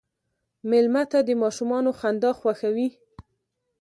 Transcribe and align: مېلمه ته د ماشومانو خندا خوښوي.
مېلمه 0.69 1.03
ته 1.11 1.19
د 1.27 1.29
ماشومانو 1.41 1.91
خندا 1.99 2.31
خوښوي. 2.39 2.87